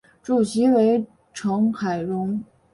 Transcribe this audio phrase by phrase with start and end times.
[0.23, 2.43] 主席为成海荣。